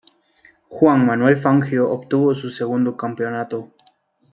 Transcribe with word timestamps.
Juan 0.67 1.05
Manuel 1.05 1.37
Fangio 1.37 1.91
obtuvo 1.91 2.33
su 2.33 2.49
segundo 2.49 2.97
campeonato. 2.97 3.71